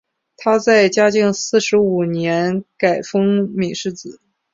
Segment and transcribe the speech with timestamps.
[0.35, 4.19] 他在嘉靖四十五年改封岷世子。